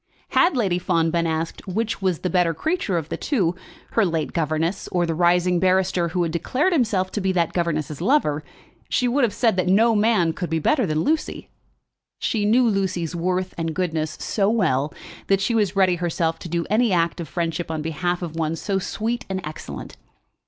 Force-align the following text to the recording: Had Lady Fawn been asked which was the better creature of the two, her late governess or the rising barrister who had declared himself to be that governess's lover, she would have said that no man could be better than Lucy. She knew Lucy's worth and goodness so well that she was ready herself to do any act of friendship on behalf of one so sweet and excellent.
Had 0.29 0.57
Lady 0.57 0.79
Fawn 0.79 1.11
been 1.11 1.27
asked 1.27 1.67
which 1.67 2.01
was 2.01 2.17
the 2.21 2.29
better 2.31 2.55
creature 2.55 2.97
of 2.97 3.09
the 3.09 3.17
two, 3.17 3.53
her 3.91 4.03
late 4.03 4.33
governess 4.33 4.87
or 4.87 5.05
the 5.05 5.13
rising 5.13 5.59
barrister 5.59 6.07
who 6.07 6.23
had 6.23 6.31
declared 6.31 6.73
himself 6.73 7.11
to 7.11 7.21
be 7.21 7.31
that 7.33 7.53
governess's 7.53 8.01
lover, 8.01 8.43
she 8.89 9.07
would 9.07 9.23
have 9.23 9.31
said 9.31 9.57
that 9.57 9.67
no 9.67 9.93
man 9.93 10.33
could 10.33 10.49
be 10.49 10.57
better 10.57 10.87
than 10.87 11.01
Lucy. 11.03 11.49
She 12.17 12.45
knew 12.45 12.67
Lucy's 12.67 13.15
worth 13.15 13.53
and 13.59 13.75
goodness 13.75 14.17
so 14.19 14.49
well 14.49 14.91
that 15.27 15.39
she 15.39 15.53
was 15.53 15.75
ready 15.75 15.97
herself 15.97 16.39
to 16.39 16.49
do 16.49 16.65
any 16.67 16.91
act 16.91 17.19
of 17.19 17.27
friendship 17.27 17.69
on 17.69 17.83
behalf 17.83 18.23
of 18.23 18.35
one 18.35 18.55
so 18.55 18.79
sweet 18.79 19.23
and 19.29 19.39
excellent. 19.43 19.97